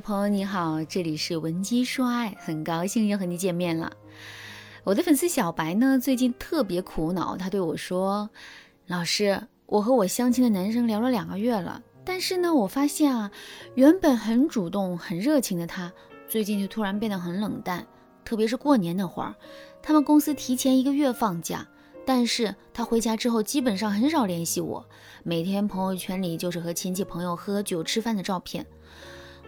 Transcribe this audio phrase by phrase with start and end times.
[0.00, 3.92] 朋友你好，这里是文姬说爱，很高兴又和你见面了。
[4.82, 8.30] 我的粉丝小白呢，最近特别苦恼，他对我说
[8.88, 13.30] ：“老师，我和我相亲的男生聊了两个月了，但是呢，我发现啊，
[13.74, 15.92] 原本很主动、很热情的他，
[16.26, 17.86] 最近就突然变得很冷淡，
[18.24, 19.34] 特别是过年那会儿，
[19.82, 21.68] 他们公司提前一个月放假。”
[22.06, 24.84] 但是他回家之后，基本上很少联系我，
[25.22, 28.66] 每天朋友圈里就是和亲戚朋友喝酒吃饭的照片。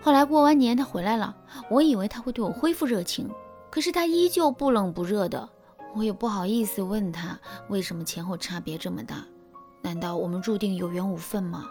[0.05, 1.33] 后来过完年他回来了，
[1.71, 3.31] 我以为他会对我恢复热情，
[3.71, 5.49] 可是他依旧不冷不热的。
[5.95, 7.39] 我也不好意思问他
[7.69, 9.25] 为什么前后差别这么大，
[9.81, 11.69] 难道我们注定有缘无分吗？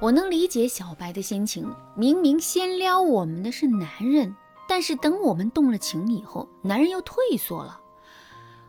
[0.00, 4.34] 我能理解小白的心情，明明先撩我们的是男人，
[4.68, 7.78] 但是等我们动了情以后，男人又退缩了。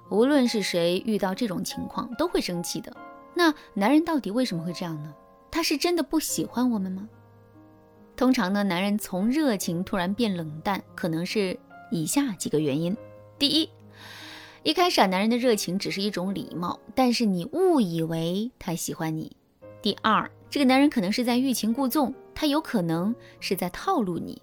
[0.09, 2.95] 无论是谁遇到这种情况都会生气的。
[3.33, 5.11] 那男人到底为什么会这样呢？
[5.49, 7.09] 他是真的不喜欢我们吗？
[8.15, 11.57] 通常呢，男人从热情突然变冷淡，可能是
[11.91, 12.95] 以下几个原因：
[13.37, 13.69] 第一，
[14.63, 19.29] 一开始啊，男人的热情只是一种礼貌，但是你误以为他喜欢你；
[19.81, 24.41] 第二，这个男人可能是在欲擒故纵，他有可能是在套路你。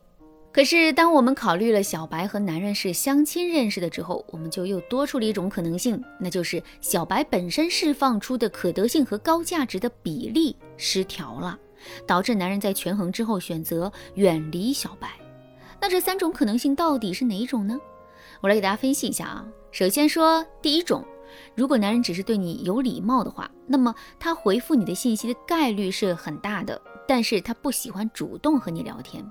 [0.52, 11.58] 可是，当我们考虑了小白和男人是相亲认识的之后，我们就又多出了一种可能性，那就是小白本身释放出的可得性和高价值的比例失调了，
[12.06, 15.10] 导致男人在权衡之后选择远离小白。
[15.80, 17.78] 那这三种可能性到底是哪一种呢？
[18.40, 19.44] 我来给大家分析一下啊。
[19.70, 21.04] 首先说第一种，
[21.54, 29.24] 如果男人只是对你有礼貌的话，那么他回复你的信息的概率是很大的，但是他不喜欢主动和你聊天。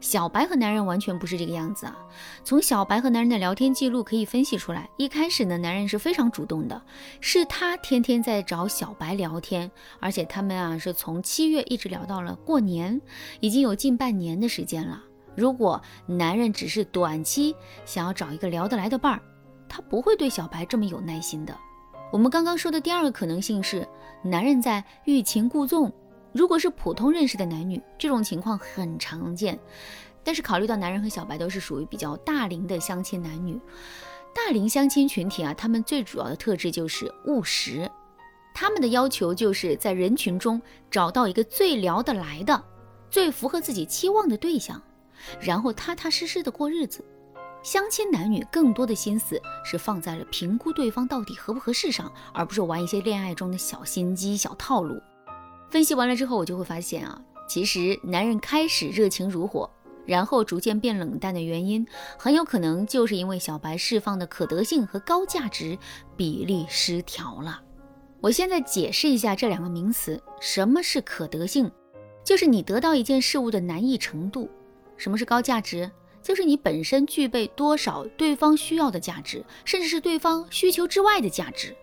[0.00, 1.96] 小白和男人完全不是这个样子啊！
[2.42, 6.82] 从小白和男人的聊天记录可以分析出来，一开始呢，男人是非常主动的，
[7.20, 13.00] 是他天天在找小白聊天，而且他们啊是从七月一直聊到了过年，
[13.40, 15.02] 已经有近半年的时间了。
[15.36, 19.20] 如果男人只是短期想要找一个聊得来的伴儿，
[19.68, 21.56] 他不会对小白这么有耐心的。
[22.10, 23.86] 我们刚刚说的第二个可能性是，
[24.24, 25.92] 男人在欲擒故纵。
[26.32, 29.58] 如果是普通认识的男女，这种情况很常见。
[30.22, 33.58] 但是考虑到男人和小白都是属于比较大龄的相亲男女，
[34.34, 37.90] 大龄相亲群体啊，他们最主要的特质就是务实。
[38.52, 42.62] 他们的要求就是在人群中找到一个最聊得来的、
[43.08, 44.80] 最符合自己期望的对象，
[45.40, 47.02] 然后踏踏实实的过日子。
[47.62, 55.00] 相亲男女更多的心思是放在了评估对方到底合不合适上，而不是玩一些恋爱中的小心机、小套路。
[55.70, 59.70] 分析完了之后，我就会发现啊，其实男人开始热情如火，
[60.04, 61.86] 然后逐渐变冷淡的原因，
[62.18, 65.78] 很有可能就是因为小白释放的可得性和高价值
[66.16, 67.62] 比例失调了。
[68.20, 71.70] 我现在解释一下这两个名词：什么是可得性？
[72.24, 74.48] 就是你得到一件事物的难易程度；
[74.96, 75.90] 什么是高价值？
[76.20, 81.74] 就是你本身具备多少对方需要的价值，甚至是对方需求之外的价值。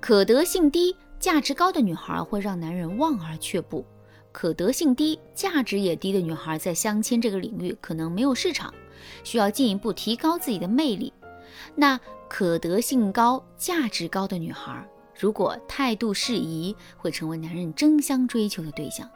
[0.00, 0.94] 可得性低。
[1.22, 3.86] 价值高的女孩会让男人望而却步，
[4.32, 8.74] 可得性低、价值也低的女孩在相亲这个领域可能没有市场，
[9.22, 11.12] 需要进一步提高自己的魅力。
[11.76, 11.96] 那
[12.28, 14.84] 可得性高、价值高的女孩，
[15.16, 19.08] 如果态度适宜，会成为男人争相追求的对象。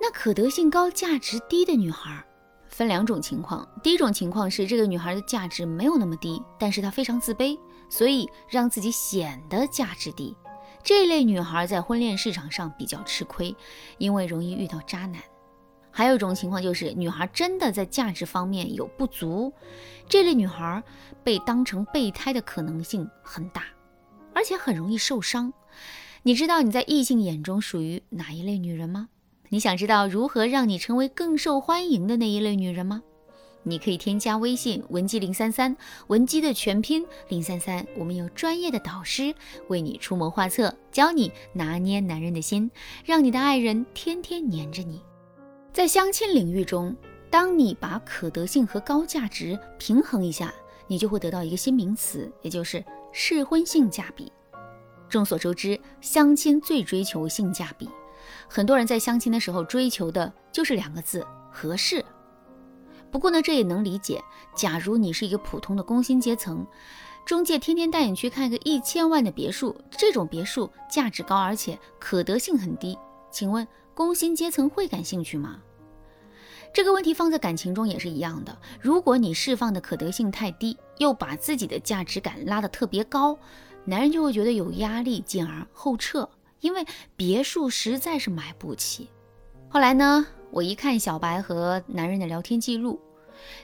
[0.00, 2.24] 那可得性高、价值低的女孩，
[2.68, 3.68] 分两种情况。
[3.82, 7.58] 第一种情况是这个女孩的价值没有那么低，但是她非常自卑，
[7.90, 10.34] 所以让自己显得价值低。
[10.82, 13.54] 这类女孩在婚恋市场上比较吃亏，
[13.98, 15.20] 因为容易遇到渣男。
[15.90, 19.52] 还有一种情况就是，女孩真的在价值方面有不足，
[20.08, 20.82] 这类女孩
[21.24, 23.64] 被当成备胎的可能性很大，
[24.32, 25.52] 而且很容易受伤。
[26.22, 29.08] 你知道你在异性眼中属于哪一类女人吗？
[29.48, 33.02] 你想知道如何让你成为更受欢迎的那一类女人吗？
[33.68, 39.34] 你可以添加微信文姬零三三，文姬的全拼零三三，我们有专业的导师
[39.68, 42.70] 为你出谋划策，教你拿捏男人的心，
[43.04, 45.02] 让你的爱人天天黏着你。
[45.72, 46.96] 在相亲领域中，
[47.30, 50.52] 当你把可得性和高价值平衡一下，
[50.86, 52.82] 你就会得到一个新名词，也就是
[53.12, 54.32] 适婚性价比。
[55.10, 57.88] 众所周知，相亲最追求性价比，
[58.48, 62.04] 很多人在相亲的时候追求的就是两个字：合适。
[63.10, 64.22] 不过呢，这也能理解。
[64.54, 66.66] 假如你是一个普通的工薪阶层，
[67.24, 72.98] 中介天天带你去看个一千万的别墅，这种别墅价值高，而且可得性很低，
[73.30, 75.60] 请问工薪阶层会感兴趣吗？
[76.72, 78.56] 这个问题放在感情中也是一样的。
[78.78, 83.38] 如果你释放的可得性太低，又把自己的价值感拉得特别高，
[83.86, 86.28] 男人就会觉得有压力，进而后撤，
[86.60, 86.84] 因为
[87.16, 89.08] 别墅实在是买不起。
[89.70, 90.26] 后来呢？
[90.50, 93.00] 我一看小白和男人的聊天记录，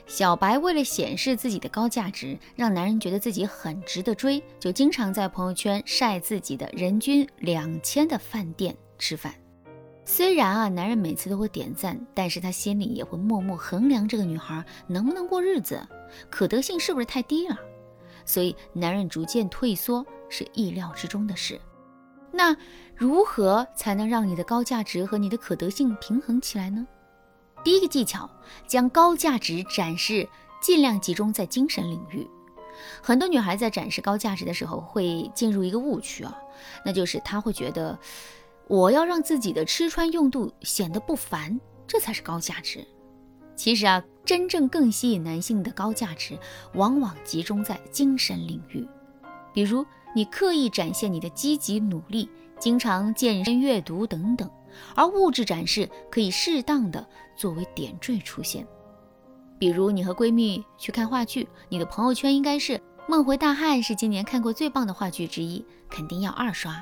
[0.05, 9.33] 小白为了显示自己的高价值，让男人觉得自己很值得追，就经常在朋友圈晒自己的人均两千的饭店吃饭。
[10.05, 15.81] 虽然啊，男人每次都会点赞，但是他心里也会默默衡量这个女孩能不能过日子，
[16.29, 17.57] 可得性是不是太低了。
[18.23, 21.59] 所以男人逐渐退缩是意料之中的事。
[22.35, 22.53] 那
[22.97, 26.85] 如何才能让你的高价值和你的可得性平衡起来呢？
[27.63, 28.29] 第一个技巧，
[28.67, 30.27] 将高价值展示
[30.61, 32.27] 尽量集中在精神领域。
[33.01, 36.37] 很多女孩在展示高价值的时候会进入一个误区啊，
[36.83, 37.97] 那就是她会觉得
[38.67, 42.85] 我要让自己的吃穿用度显得不凡，这才是高价值。
[43.55, 46.37] 其实啊，真正更吸引男性的高价值，
[46.73, 48.85] 往往集中在精神领域，
[49.53, 49.85] 比如。
[50.15, 54.49] 你刻意展现你的积极努力，经常健身、阅读等等，
[54.95, 58.65] 而物质展示可以适当的作为点缀出现。
[59.59, 62.77] 比如你和闺蜜去看话剧，你的朋友圈应该是
[63.09, 66.81] 《梦回大汉》是今年看过最棒的话剧之一，肯定要二刷。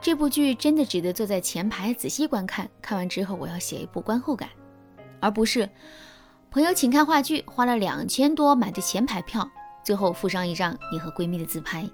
[0.00, 4.48] 这部剧真的值得坐在前排仔细观看，看完之后我要写一部观后感，
[5.20, 5.68] 而不是
[6.50, 9.46] 朋友请看话剧，花了两千多买的前排票，
[9.84, 11.86] 最后附上一张你和闺蜜的自拍。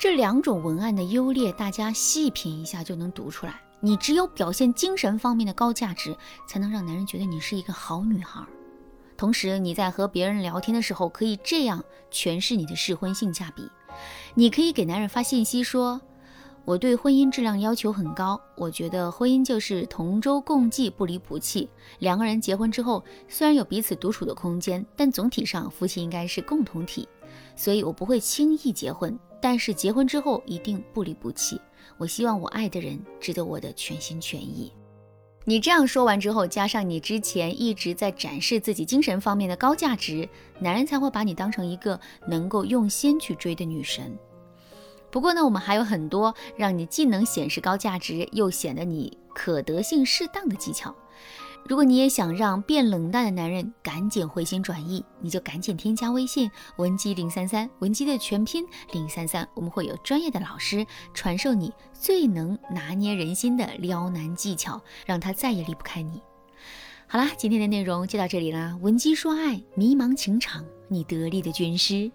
[0.00, 3.60] 这两种文案的优劣，大家细品一下就能读出来。
[3.80, 6.16] 你只有表现精神方面的高价值，
[6.48, 8.40] 才能让男人觉得你是一个好女孩。
[9.14, 13.68] 同时，你在和别人聊天的时候，可以这样诠释你的适婚性价比。
[14.34, 16.00] 你可以给男人发信息说
[16.64, 21.68] ：“我对婚姻质量要求很高，我觉得婚姻就是同舟共济，不离不弃。
[21.98, 27.06] 两个人结婚之后，虽然有彼此独处的空间，但总体上夫妻应该是共同体，
[27.60, 31.60] 所以我不会轻易结婚。”但是结婚之后一定不离不弃。
[31.98, 34.72] 我希望我爱的人值得我的全心全意。
[35.44, 40.28] 你这样说完之后，加上你之前一直在展示自己精神方面的高价值，
[40.58, 44.16] 男人才会把你当成一个能够用心去追的女神。
[45.10, 50.94] 不过呢，我们还有很多让你既能显示高价值，又显得你可得性适当的技巧。
[51.68, 60.84] 如果你也想让变冷淡的男人赶紧回心转意，你就赶紧添加微信文姬零三三，文姬的全拼零三三，我们会有专业的老师
[61.14, 66.20] 传授你最能拿捏人心的撩男技巧，让他再也离不开你。
[67.06, 72.10] 好啦，今天的内容就到这里啦，文姬说爱，迷茫情场，你得力的军师。